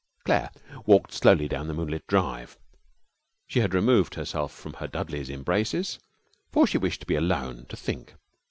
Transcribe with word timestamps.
Claire 0.25 0.49
walked 0.87 1.13
slowly 1.13 1.47
down 1.47 1.67
the 1.67 1.75
moonlit 1.75 2.07
drive. 2.07 2.57
She 3.45 3.59
had 3.59 3.75
removed 3.75 4.15
herself 4.15 4.51
from 4.51 4.73
her 4.73 4.87
Dudley's 4.87 5.29
embraces, 5.29 5.99
for 6.51 6.65
she 6.65 6.79
wished 6.79 7.01
to 7.01 7.05
be 7.05 7.13
alone, 7.13 7.67
to 7.69 7.77
think. 7.77 8.15